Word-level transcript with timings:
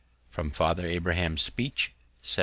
]From 0.31 0.49
"Father 0.49 0.87
Abraham's 0.87 1.43
Speech," 1.43 1.93
1760. 2.25 2.39